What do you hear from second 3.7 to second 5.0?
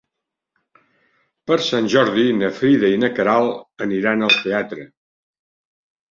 aniran al teatre.